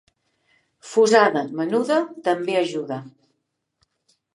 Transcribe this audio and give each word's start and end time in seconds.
Fusada 0.93 1.45
menuda 1.61 2.01
també 2.31 2.59
ajuda. 2.67 3.03